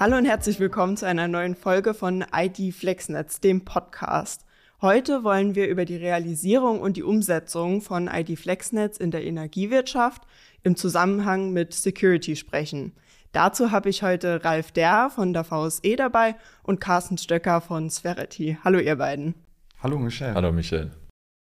[0.00, 4.46] Hallo und herzlich willkommen zu einer neuen Folge von ID FlexNetz, dem Podcast.
[4.80, 10.22] Heute wollen wir über die Realisierung und die Umsetzung von ID FlexNetz in der Energiewirtschaft
[10.62, 12.94] im Zusammenhang mit Security sprechen.
[13.32, 18.56] Dazu habe ich heute Ralf Der von der VSE dabei und Carsten Stöcker von Sverity.
[18.64, 19.34] Hallo ihr beiden.
[19.82, 20.32] Hallo Michelle.
[20.32, 20.92] Hallo Michelle.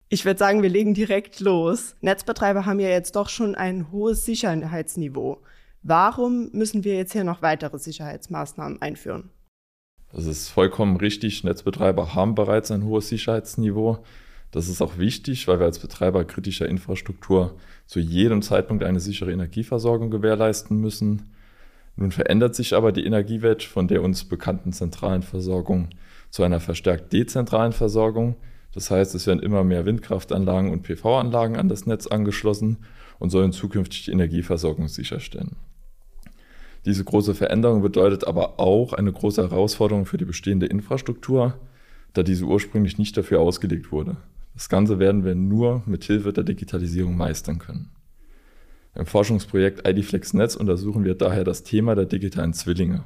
[0.08, 1.94] Ich würde sagen, wir legen direkt los.
[2.00, 5.42] Netzbetreiber haben ja jetzt doch schon ein hohes Sicherheitsniveau.
[5.82, 9.30] Warum müssen wir jetzt hier noch weitere Sicherheitsmaßnahmen einführen?
[10.12, 11.44] Das ist vollkommen richtig.
[11.44, 13.98] Netzbetreiber haben bereits ein hohes Sicherheitsniveau.
[14.50, 17.56] Das ist auch wichtig, weil wir als Betreiber kritischer Infrastruktur
[17.86, 21.34] zu jedem Zeitpunkt eine sichere Energieversorgung gewährleisten müssen.
[21.96, 25.90] Nun verändert sich aber die Energiewelt von der uns bekannten zentralen Versorgung
[26.30, 28.36] zu einer verstärkt dezentralen Versorgung.
[28.72, 32.78] Das heißt, es werden immer mehr Windkraftanlagen und PV-Anlagen an das Netz angeschlossen
[33.18, 35.56] und sollen zukünftig die Energieversorgung sicherstellen.
[36.84, 41.58] Diese große Veränderung bedeutet aber auch eine große Herausforderung für die bestehende Infrastruktur,
[42.14, 44.16] da diese ursprünglich nicht dafür ausgelegt wurde.
[44.54, 47.90] Das Ganze werden wir nur mit Hilfe der Digitalisierung meistern können.
[48.94, 53.04] Im Forschungsprojekt IDFlex Netz untersuchen wir daher das Thema der digitalen Zwillinge.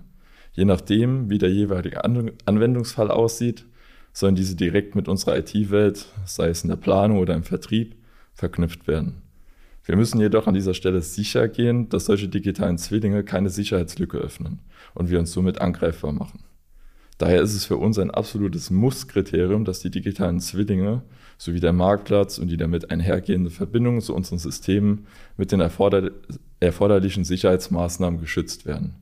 [0.52, 3.66] Je nachdem, wie der jeweilige Anwendungsfall aussieht,
[4.12, 7.96] sollen diese direkt mit unserer IT-Welt, sei es in der Planung oder im Vertrieb,
[8.34, 9.21] verknüpft werden.
[9.84, 14.60] Wir müssen jedoch an dieser Stelle sicher gehen, dass solche digitalen Zwillinge keine Sicherheitslücke öffnen
[14.94, 16.44] und wir uns somit angreifbar machen.
[17.18, 21.02] Daher ist es für uns ein absolutes Muss-Kriterium, dass die digitalen Zwillinge
[21.38, 26.10] sowie der Marktplatz und die damit einhergehende Verbindung zu unseren Systemen mit den erforder
[26.60, 28.94] erforderlichen Sicherheitsmaßnahmen geschützt werden.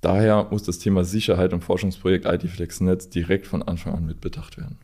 [0.00, 4.78] Daher muss das Thema Sicherheit im Forschungsprojekt ITFlexNet direkt von Anfang an mitbedacht werden.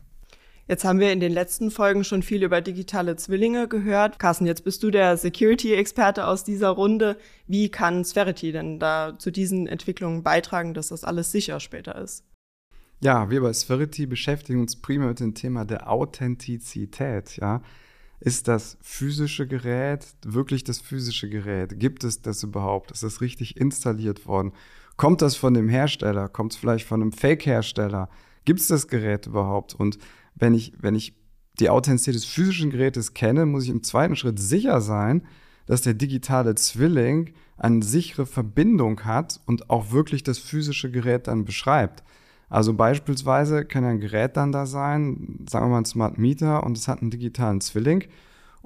[0.67, 4.17] Jetzt haben wir in den letzten Folgen schon viel über digitale Zwillinge gehört.
[4.17, 7.17] Carsten, jetzt bist du der Security-Experte aus dieser Runde.
[7.45, 12.25] Wie kann Sverity denn da zu diesen Entwicklungen beitragen, dass das alles sicher später ist?
[12.99, 17.61] Ja, wir bei Sverity beschäftigen uns primär mit dem Thema der Authentizität, ja.
[18.19, 21.79] Ist das physische Gerät wirklich das physische Gerät?
[21.79, 22.89] Gibt es das überhaupt?
[22.89, 24.53] Ist das richtig installiert worden?
[24.97, 26.27] Kommt das von dem Hersteller?
[26.27, 28.09] Kommt es vielleicht von einem Fake-Hersteller?
[28.45, 29.75] Gibt es das Gerät überhaupt?
[29.75, 29.99] Und
[30.35, 31.15] wenn ich, wenn ich
[31.59, 35.23] die Authentizität des physischen Gerätes kenne, muss ich im zweiten Schritt sicher sein,
[35.65, 41.45] dass der digitale Zwilling eine sichere Verbindung hat und auch wirklich das physische Gerät dann
[41.45, 42.03] beschreibt.
[42.49, 46.77] Also beispielsweise kann ein Gerät dann da sein, sagen wir mal ein Smart Meter und
[46.77, 48.03] es hat einen digitalen Zwilling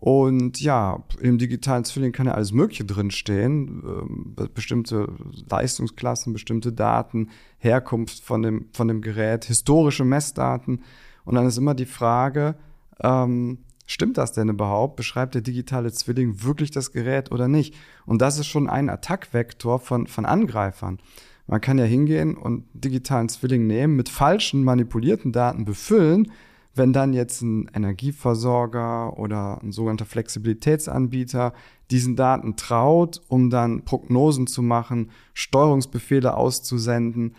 [0.01, 5.13] und ja, im digitalen Zwilling kann ja alles Mögliche drinstehen, ähm, bestimmte
[5.49, 10.83] Leistungsklassen, bestimmte Daten, Herkunft von dem, von dem Gerät, historische Messdaten.
[11.29, 12.55] Und dann ist immer die Frage,
[13.01, 14.95] ähm, stimmt das denn überhaupt?
[14.95, 17.75] Beschreibt der digitale Zwilling wirklich das Gerät oder nicht?
[18.07, 20.97] Und das ist schon ein Attackvektor von, von Angreifern.
[21.45, 26.31] Man kann ja hingehen und digitalen Zwilling nehmen, mit falschen manipulierten Daten befüllen
[26.79, 31.53] wenn dann jetzt ein Energieversorger oder ein sogenannter Flexibilitätsanbieter
[31.91, 37.35] diesen Daten traut, um dann Prognosen zu machen, Steuerungsbefehle auszusenden,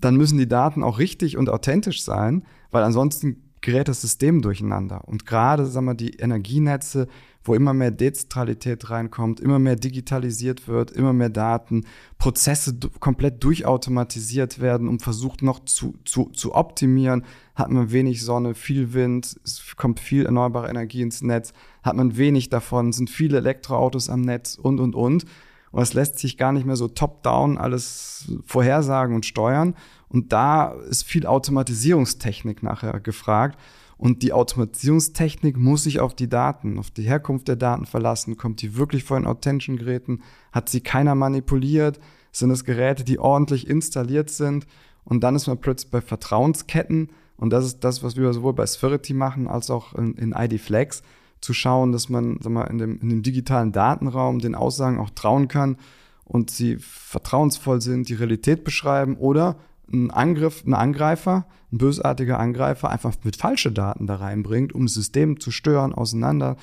[0.00, 5.06] dann müssen die Daten auch richtig und authentisch sein, weil ansonsten gerät das System durcheinander.
[5.06, 7.08] Und gerade, sagen wir, die Energienetze,
[7.42, 11.84] wo immer mehr Dezentralität reinkommt, immer mehr digitalisiert wird, immer mehr Daten,
[12.18, 17.24] Prozesse komplett durchautomatisiert werden, um versucht noch zu, zu, zu optimieren,
[17.54, 21.52] hat man wenig Sonne, viel Wind, es kommt viel erneuerbare Energie ins Netz,
[21.82, 25.24] hat man wenig davon, sind viele Elektroautos am Netz und, und, und.
[25.70, 29.74] Und es lässt sich gar nicht mehr so top-down alles vorhersagen und steuern.
[30.08, 33.58] Und da ist viel Automatisierungstechnik nachher gefragt.
[33.96, 38.36] Und die Automatisierungstechnik muss sich auf die Daten, auf die Herkunft der Daten verlassen.
[38.36, 40.22] Kommt die wirklich von authentischen Geräten?
[40.52, 42.00] Hat sie keiner manipuliert?
[42.32, 44.66] Sind es Geräte, die ordentlich installiert sind?
[45.04, 47.10] Und dann ist man plötzlich bei Vertrauensketten.
[47.36, 50.60] Und das ist das, was wir sowohl bei Spherity machen als auch in, in ID
[50.60, 51.02] Flex
[51.40, 55.10] zu schauen, dass man sag mal, in, dem, in dem digitalen Datenraum den Aussagen auch
[55.10, 55.76] trauen kann
[56.24, 59.56] und sie vertrauensvoll sind, die Realität beschreiben oder
[59.92, 64.94] ein Angriff, ein Angreifer, ein bösartiger Angreifer einfach mit falsche Daten da reinbringt, um das
[64.94, 66.56] System zu stören, auseinander,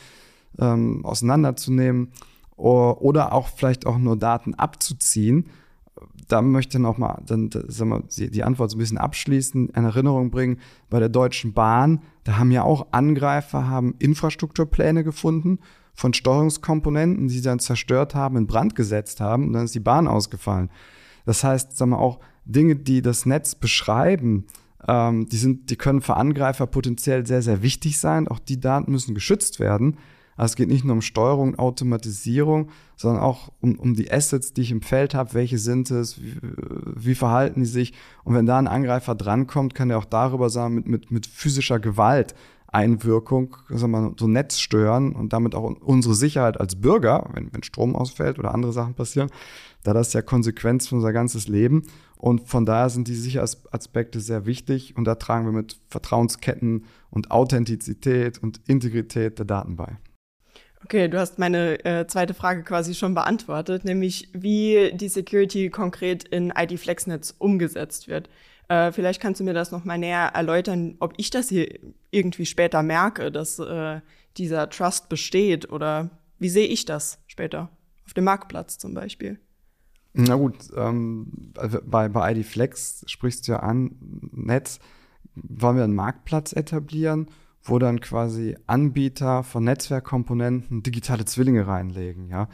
[0.60, 2.12] ähm, auseinanderzunehmen
[2.56, 5.50] oder auch vielleicht auch nur Daten abzuziehen
[6.28, 9.84] da möchte ich noch mal dann, sagen wir, die Antwort so ein bisschen abschließen, in
[9.84, 10.60] Erinnerung bringen.
[10.90, 15.60] Bei der Deutschen Bahn, da haben ja auch Angreifer haben Infrastrukturpläne gefunden
[15.94, 19.80] von Steuerungskomponenten, die sie dann zerstört haben, in Brand gesetzt haben und dann ist die
[19.80, 20.70] Bahn ausgefallen.
[21.26, 24.46] Das heißt, sagen wir auch Dinge, die das Netz beschreiben,
[24.88, 28.28] ähm, die sind, die können für Angreifer potenziell sehr, sehr wichtig sein.
[28.28, 29.98] Auch die Daten müssen geschützt werden.
[30.38, 34.62] Also es geht nicht nur um Steuerung Automatisierung, sondern auch um, um die Assets, die
[34.62, 35.34] ich im Feld habe.
[35.34, 36.22] Welche sind es?
[36.22, 36.36] Wie,
[36.96, 37.94] wie verhalten die sich?
[38.24, 41.80] Und wenn da ein Angreifer drankommt, kann er auch darüber sagen, mit, mit, mit physischer
[41.80, 42.36] Gewalt
[42.70, 47.64] Einwirkung, sagen wir, so Netz stören und damit auch unsere Sicherheit als Bürger, wenn, wenn
[47.64, 49.30] Strom ausfällt oder andere Sachen passieren,
[49.84, 51.84] da das ja Konsequenz für unser ganzes Leben.
[52.18, 57.32] Und von daher sind die Sicherheitsaspekte sehr wichtig und da tragen wir mit Vertrauensketten und
[57.32, 59.98] Authentizität und Integrität der Daten bei.
[60.84, 66.28] Okay, du hast meine äh, zweite Frage quasi schon beantwortet, nämlich wie die Security konkret
[66.28, 68.30] in ID FlexNetz umgesetzt wird.
[68.70, 71.68] Äh, vielleicht kannst du mir das nochmal näher erläutern, ob ich das hier
[72.12, 74.02] irgendwie später merke, dass äh,
[74.38, 77.70] dieser Trust besteht oder wie sehe ich das später
[78.06, 79.40] auf dem Marktplatz zum Beispiel?
[80.14, 83.96] Na gut, ähm, also bei, bei ID Flex sprichst du ja an,
[84.32, 84.80] Netz,
[85.36, 87.28] wollen wir einen Marktplatz etablieren,
[87.68, 92.48] wo dann quasi Anbieter von Netzwerkkomponenten digitale Zwillinge reinlegen, ja.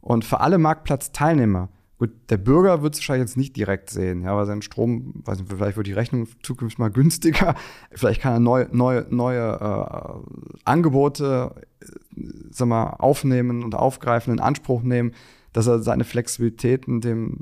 [0.00, 1.68] Und für alle Marktplatzteilnehmer
[2.00, 5.38] Gut, der Bürger wird es wahrscheinlich jetzt nicht direkt sehen, ja, weil sein Strom, weiß
[5.38, 7.54] nicht, vielleicht wird die Rechnung zukünftig mal günstiger,
[7.92, 14.40] vielleicht kann er neue, neue, neue äh, Angebote äh, sag mal, aufnehmen und aufgreifen, in
[14.40, 15.12] Anspruch nehmen,
[15.52, 17.36] dass er seine Flexibilitäten, dem,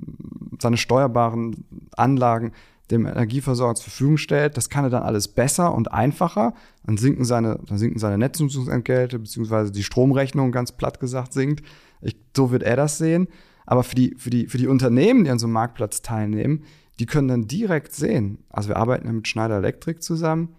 [0.60, 2.50] seine steuerbaren Anlagen
[2.90, 4.56] dem Energieversorger zur Verfügung stellt.
[4.56, 6.54] Das kann er dann alles besser und einfacher.
[6.84, 11.64] Dann sinken seine, dann sinken seine Netznutzungsentgelte, beziehungsweise die Stromrechnung, ganz platt gesagt, sinkt.
[12.00, 13.28] Ich, so wird er das sehen.
[13.66, 16.64] Aber für die, für die, für die Unternehmen, die an so einem Marktplatz teilnehmen,
[16.98, 18.38] die können dann direkt sehen.
[18.48, 20.54] Also wir arbeiten ja mit Schneider Electric zusammen.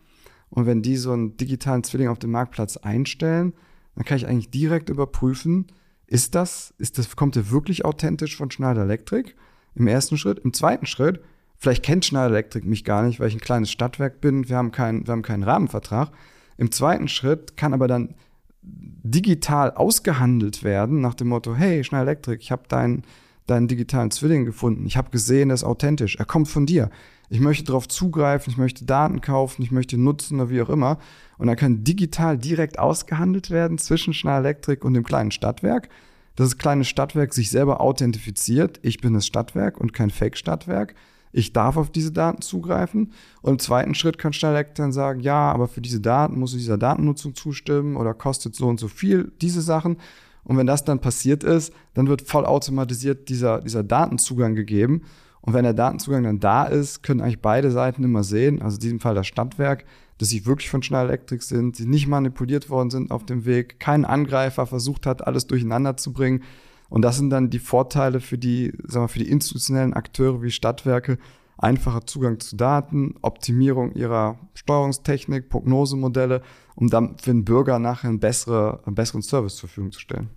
[0.50, 3.54] Und wenn die so einen digitalen Zwilling auf dem Marktplatz einstellen,
[3.96, 5.68] dann kann ich eigentlich direkt überprüfen,
[6.08, 9.34] ist das, ist das, kommt der wirklich authentisch von Schneider Electric?
[9.76, 10.40] Im ersten Schritt.
[10.40, 11.22] Im zweiten Schritt,
[11.60, 14.50] vielleicht kennt Schneider Electric mich gar nicht, weil ich ein kleines Stadtwerk bin.
[14.50, 16.10] Wir haben keinen, wir haben keinen Rahmenvertrag.
[16.58, 18.16] Im zweiten Schritt kann aber dann
[18.62, 23.04] digital ausgehandelt werden, nach dem Motto, hey, Schnell Elektrik, ich habe deinen,
[23.48, 26.90] deinen digitalen Zwilling gefunden, ich habe gesehen, er ist authentisch, er kommt von dir.
[27.30, 30.98] Ich möchte darauf zugreifen, ich möchte Daten kaufen, ich möchte nutzen oder wie auch immer.
[31.38, 35.90] Und dann kann digital direkt ausgehandelt werden zwischen Schnell Elektrik und dem kleinen Stadtwerk.
[36.36, 38.80] Das kleine Stadtwerk sich selber authentifiziert.
[38.82, 40.96] Ich bin das Stadtwerk und kein Fake-Stadtwerk
[41.32, 43.12] ich darf auf diese Daten zugreifen.
[43.42, 46.58] Und im zweiten Schritt kann Schnelleck dann sagen, ja, aber für diese Daten muss du
[46.58, 49.98] dieser Datennutzung zustimmen oder kostet so und so viel diese Sachen.
[50.44, 55.04] Und wenn das dann passiert ist, dann wird vollautomatisiert dieser, dieser Datenzugang gegeben.
[55.42, 58.82] Und wenn der Datenzugang dann da ist, können eigentlich beide Seiten immer sehen, also in
[58.82, 59.86] diesem Fall das Stadtwerk,
[60.18, 63.80] dass sie wirklich von Schnell Electric sind, sie nicht manipuliert worden sind auf dem Weg,
[63.80, 66.44] kein Angreifer versucht hat, alles durcheinander zu bringen,
[66.90, 70.52] und das sind dann die Vorteile für die, sagen wir, für die institutionellen Akteure wie
[70.52, 71.18] Stadtwerke,
[71.58, 76.42] einfacher Zugang zu Daten, Optimierung ihrer Steuerungstechnik, Prognosemodelle,
[76.76, 80.30] um dann für den Bürger nachher einen, bessere, einen besseren Service zur Verfügung zu stellen.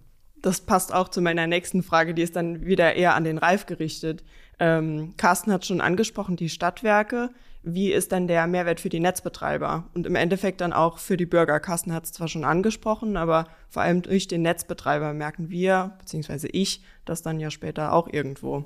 [0.43, 3.67] Das passt auch zu meiner nächsten Frage, die ist dann wieder eher an den Ralf
[3.67, 4.25] gerichtet.
[4.59, 7.31] Ähm, Carsten hat schon angesprochen, die Stadtwerke
[7.63, 11.27] wie ist dann der Mehrwert für die Netzbetreiber und im Endeffekt dann auch für die
[11.27, 11.61] Bürger.
[11.61, 16.49] Carsten hat es zwar schon angesprochen, aber vor allem durch den Netzbetreiber merken wir, beziehungsweise
[16.49, 18.65] ich, das dann ja später auch irgendwo.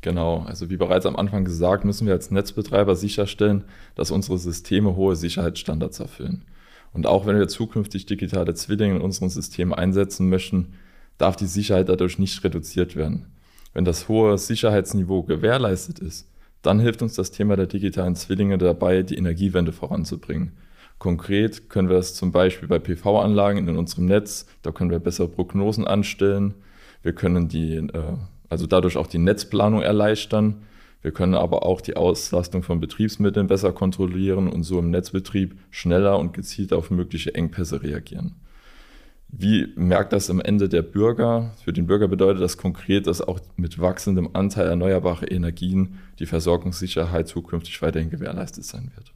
[0.00, 3.64] Genau, also wie bereits am Anfang gesagt, müssen wir als Netzbetreiber sicherstellen,
[3.94, 6.46] dass unsere Systeme hohe Sicherheitsstandards erfüllen.
[6.92, 10.74] Und auch wenn wir zukünftig digitale Zwillinge in unseren Systemen einsetzen möchten,
[11.18, 13.26] darf die Sicherheit dadurch nicht reduziert werden.
[13.74, 16.29] Wenn das hohe Sicherheitsniveau gewährleistet ist,
[16.62, 20.52] dann hilft uns das Thema der digitalen Zwillinge dabei, die Energiewende voranzubringen.
[20.98, 25.28] Konkret können wir das zum Beispiel bei PV-Anlagen in unserem Netz, da können wir bessere
[25.28, 26.54] Prognosen anstellen.
[27.02, 28.16] Wir können die, äh,
[28.50, 30.62] also dadurch auch die Netzplanung erleichtern.
[31.00, 36.18] Wir können aber auch die Auslastung von Betriebsmitteln besser kontrollieren und so im Netzbetrieb schneller
[36.18, 38.34] und gezielt auf mögliche Engpässe reagieren.
[39.32, 41.52] Wie merkt das am Ende der Bürger?
[41.64, 47.28] Für den Bürger bedeutet das konkret, dass auch mit wachsendem Anteil erneuerbarer Energien die Versorgungssicherheit
[47.28, 49.12] zukünftig weiterhin gewährleistet sein wird.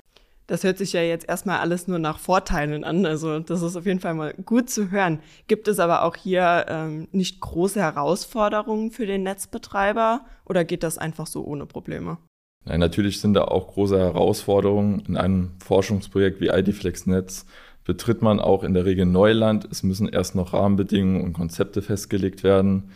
[0.46, 3.06] Das hört sich ja jetzt erstmal alles nur nach Vorteilen an.
[3.06, 5.20] Also das ist auf jeden Fall mal gut zu hören.
[5.48, 10.98] Gibt es aber auch hier ähm, nicht große Herausforderungen für den Netzbetreiber oder geht das
[10.98, 12.18] einfach so ohne Probleme?
[12.66, 15.00] Nein, natürlich sind da auch große Herausforderungen.
[15.06, 17.46] In einem Forschungsprojekt wie IDFlex Netz
[17.84, 19.68] betritt man auch in der Regel Neuland.
[19.70, 22.90] Es müssen erst noch Rahmenbedingungen und Konzepte festgelegt werden.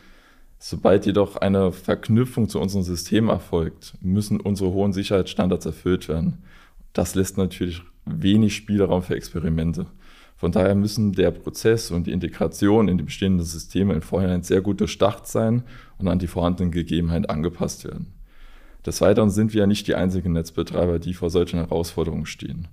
[0.59, 6.39] Sobald jedoch eine Verknüpfung zu unserem System erfolgt, müssen unsere hohen Sicherheitsstandards erfüllt werden.
[6.93, 9.87] Das lässt natürlich wenig Spielraum für Experimente.
[10.37, 14.61] Von daher müssen der Prozess und die Integration in die bestehenden Systeme im Vorhinein sehr
[14.61, 15.65] gut durchdacht sein
[15.99, 18.15] und an die vorhandenen Gegebenheiten angepasst werden.
[18.87, 22.69] Des Weiteren sind wir ja nicht die einzigen Netzbetreiber, die vor solchen Herausforderungen stehen.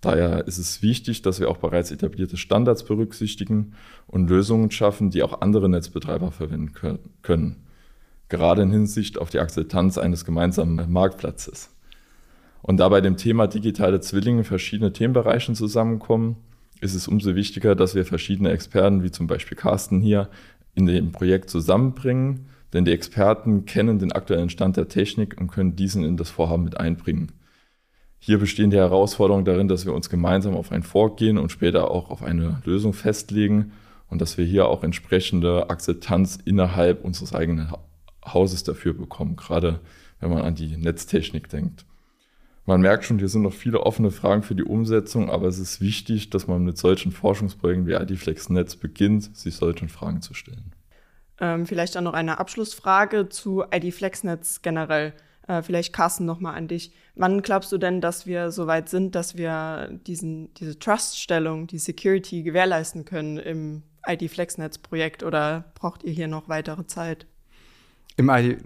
[0.00, 3.74] Daher ist es wichtig, dass wir auch bereits etablierte Standards berücksichtigen
[4.06, 6.72] und Lösungen schaffen, die auch andere Netzbetreiber verwenden
[7.22, 7.56] können,
[8.28, 11.70] gerade in Hinsicht auf die Akzeptanz eines gemeinsamen Marktplatzes.
[12.62, 16.36] Und da bei dem Thema digitale Zwillinge verschiedene Themenbereichen zusammenkommen,
[16.80, 20.28] ist es umso wichtiger, dass wir verschiedene Experten, wie zum Beispiel Carsten hier,
[20.74, 25.76] in dem Projekt zusammenbringen, denn die Experten kennen den aktuellen Stand der Technik und können
[25.76, 27.32] diesen in das Vorhaben mit einbringen.
[28.22, 32.10] Hier bestehen die Herausforderungen darin, dass wir uns gemeinsam auf ein Vorgehen und später auch
[32.10, 33.72] auf eine Lösung festlegen
[34.10, 37.72] und dass wir hier auch entsprechende Akzeptanz innerhalb unseres eigenen
[38.22, 39.80] Hauses dafür bekommen, gerade
[40.20, 41.86] wenn man an die Netztechnik denkt.
[42.66, 45.80] Man merkt schon, hier sind noch viele offene Fragen für die Umsetzung, aber es ist
[45.80, 50.72] wichtig, dass man mit solchen Forschungsprojekten wie IDFlex Netz beginnt, sich solchen Fragen zu stellen.
[51.40, 55.14] Ähm, vielleicht dann noch eine Abschlussfrage zu IDFlex Netz generell.
[55.46, 56.92] Äh, vielleicht Carsten nochmal an dich.
[57.14, 61.78] Wann glaubst du denn, dass wir so weit sind, dass wir diesen, diese Trust-Stellung, die
[61.78, 67.26] Security gewährleisten können im ID FlexNetz-Projekt oder braucht ihr hier noch weitere Zeit?
[68.16, 68.58] Im ID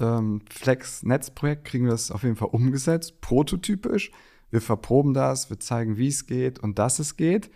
[0.00, 4.10] ähm, kriegen wir das auf jeden Fall umgesetzt, prototypisch.
[4.50, 7.50] Wir verproben das, wir zeigen, wie es geht und dass es geht.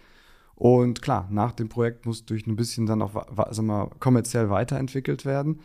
[0.55, 3.15] Und klar, nach dem Projekt muss durch ein bisschen dann auch
[3.53, 5.61] sagen wir, kommerziell weiterentwickelt werden.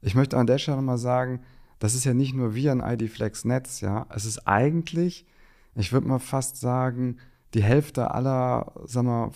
[0.00, 1.40] Ich möchte an der Stelle mal sagen,
[1.78, 4.06] das ist ja nicht nur wie ein ID-Flex-Netz, ja.
[4.14, 5.26] Es ist eigentlich,
[5.74, 7.18] ich würde mal fast sagen,
[7.54, 9.32] die Hälfte aller, sagen wir,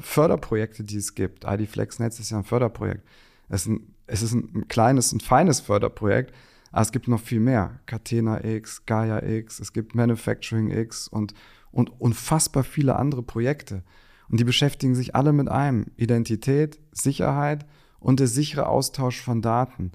[0.00, 1.44] Förderprojekte, die es gibt.
[1.44, 3.06] ID-Flex-Netz ist ja ein Förderprojekt.
[3.48, 6.34] Es ist ein, es ist ein kleines und feines Förderprojekt,
[6.72, 7.80] aber es gibt noch viel mehr.
[7.86, 11.34] Catena X, Gaia X, es gibt Manufacturing X und,
[11.70, 13.82] und unfassbar viele andere Projekte.
[14.28, 17.66] Und die beschäftigen sich alle mit einem: Identität, Sicherheit
[18.00, 19.92] und der sichere Austausch von Daten.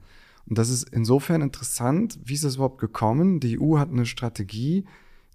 [0.50, 3.39] Und das ist insofern interessant, wie ist das überhaupt gekommen?
[3.39, 4.86] Die EU hat eine Strategie,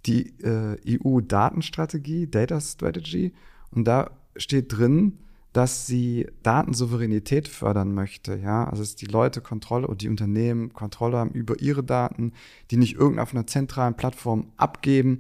[0.06, 3.32] die äh, EU-Datenstrategie, Data Strategy,
[3.70, 5.18] und da steht drin,
[5.52, 11.16] dass sie Datensouveränität fördern möchte, ja, also dass die Leute Kontrolle und die Unternehmen Kontrolle
[11.18, 12.32] haben über ihre Daten,
[12.72, 15.18] die nicht irgendeine auf einer zentralen Plattform abgeben,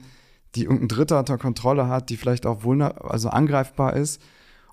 [0.56, 4.20] die irgendein Dritter unter Kontrolle hat, die vielleicht auch vulner also angreifbar ist,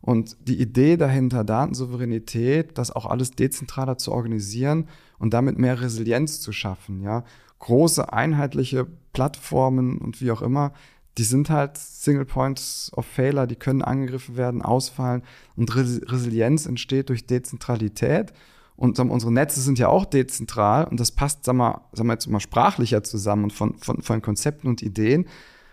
[0.02, 4.88] und die Idee dahinter, Datensouveränität, das auch alles dezentraler zu organisieren
[5.22, 7.24] und damit mehr Resilienz zu schaffen, ja.
[7.60, 10.74] Große einheitliche Plattformen und wie auch immer,
[11.20, 15.22] die sind halt Single Points of Failure, die können angegriffen werden, ausfallen
[15.56, 18.34] und Res Resilienz entsteht durch Dezentralität.
[18.78, 22.14] Und sagen, unsere Netze sind ja auch dezentral und das passt, sagen wir, sagen wir
[22.14, 25.28] jetzt mal sprachlicher zusammen und von, von, von Konzepten und Ideen.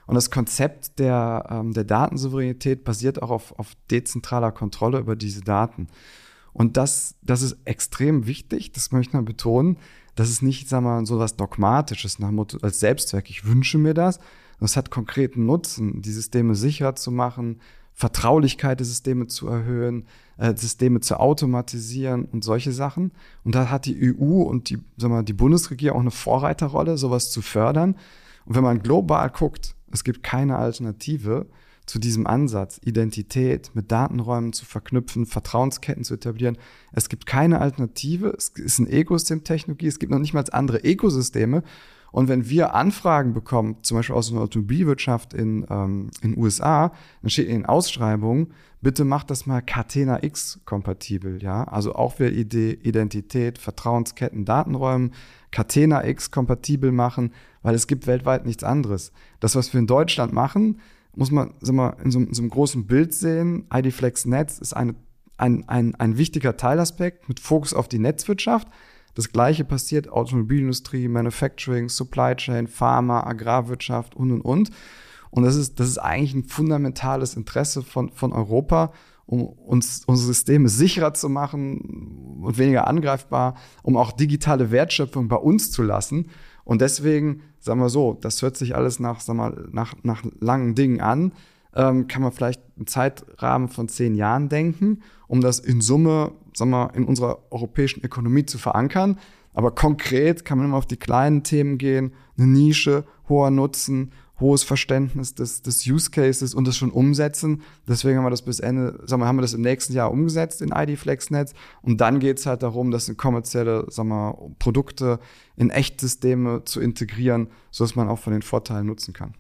[0.07, 5.40] Und das Konzept der, ähm, der Datensouveränität basiert auch auf, auf dezentraler Kontrolle über diese
[5.40, 5.88] Daten.
[6.58, 9.78] Und das, das ist extrem wichtig, das möchte man betonen.
[10.16, 13.30] Das ist nicht, wir mal, so was Dogmatisches nach Motto, als Selbstzweck.
[13.30, 14.18] Ich wünsche mir das.
[14.58, 17.60] Das hat konkreten Nutzen, die Systeme sicherer zu machen,
[17.94, 23.12] Vertraulichkeit der Systeme zu erhöhen, äh, Systeme zu automatisieren und solche Sachen.
[23.44, 27.30] Und da hat die EU und die, sagen wir, die Bundesregierung auch eine Vorreiterrolle, sowas
[27.30, 27.94] zu fördern.
[28.46, 31.46] Und wenn man global guckt, es gibt keine Alternative
[31.88, 36.59] zu diesem Ansatz, Identität mit Datenräumen zu verknüpfen, Vertrauensketten zu etablieren.
[36.92, 38.35] Es gibt keine Alternative.
[38.37, 39.87] Es ist eine Ökosystemtechnologie.
[39.87, 41.62] Es gibt noch nicht mal andere Ökosysteme.
[42.11, 46.92] Und wenn wir Anfragen bekommen, zum Beispiel aus einer Automobilwirtschaft in ähm, in USA,
[47.23, 51.64] dann steht in den Ausschreibungen, bitte macht das mal Catena X kompatibel, ja.
[51.64, 55.12] Also auch wir Identität, Vertrauensketten, Datenräumen,
[55.50, 59.12] Catena X kompatibel machen, weil es gibt weltweit nichts anderes.
[59.40, 60.80] Das, was wir in Deutschland machen,
[61.14, 63.66] muss man sag mal, in, so, in so einem großen Bild sehen.
[63.72, 64.94] IDFlex Netz ist eine,
[65.36, 68.68] ein, ein, ein wichtiger Teilaspekt mit Fokus auf die Netzwirtschaft.
[69.14, 74.70] Das gleiche passiert Automobilindustrie, Manufacturing, Supply Chain, Pharma, Agrarwirtschaft und und und.
[75.30, 78.92] Und das ist, das ist eigentlich ein fundamentales Interesse von, von Europa,
[79.26, 85.36] um uns unsere Systeme sicherer zu machen und weniger angreifbar, um auch digitale Wertschöpfung bei
[85.36, 86.30] uns zu lassen.
[86.68, 90.75] Und deswegen, sagen wir so, das hört sich alles nach, sagen wir, nach, nach langen
[90.75, 91.32] Dingen an.
[91.75, 96.70] Ähm, kann man vielleicht einen Zeitrahmen von zehn Jahren denken, um das in Summe, sagen
[96.72, 99.18] wir, in unserer europäischen Ökonomie zu verankern.
[99.54, 104.62] Aber konkret kann man immer auf die kleinen Themen gehen, eine Nische, hoher Nutzen hohes
[104.62, 107.62] Verständnis des, des Use Cases und das schon umsetzen.
[107.88, 110.62] Deswegen haben wir das bis Ende, sagen wir, haben wir das im nächsten Jahr umgesetzt
[110.62, 111.54] in ID FlexNetz.
[111.83, 115.18] Und dann geht es halt darum, das in kommerzielle, sagen wir, Produkte
[115.57, 119.35] in Echtsysteme zu integrieren, sodass man auch von den Vorteilen nutzen kann.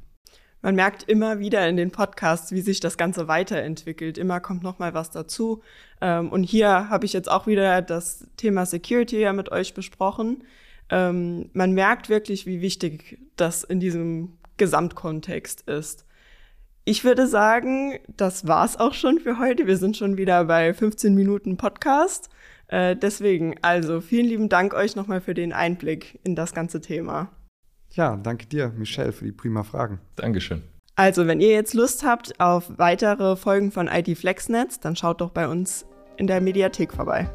[0.60, 4.18] Man merkt immer wieder in den Podcasts, wie sich das Ganze weiterentwickelt.
[4.18, 5.62] Immer kommt noch mal was dazu.
[6.00, 10.42] Ähm, und hier habe ich jetzt auch wieder das Thema Security ja mit euch besprochen.
[10.90, 16.04] Ähm, man merkt wirklich, wie wichtig das in diesem Gesamtkontext ist.
[16.84, 19.66] Ich würde sagen, das war's auch schon für heute.
[19.66, 22.30] Wir sind schon wieder bei 15 Minuten Podcast.
[22.68, 27.30] Äh, deswegen, also vielen lieben Dank euch nochmal für den Einblick in das ganze Thema.
[27.90, 30.00] Ja, danke dir, Michelle, für die prima Fragen.
[30.16, 30.62] Dankeschön.
[30.94, 35.30] Also, wenn ihr jetzt Lust habt auf weitere Folgen von IT Flexnetz, dann schaut doch
[35.30, 35.86] bei uns
[36.16, 37.30] in der Mediathek vorbei.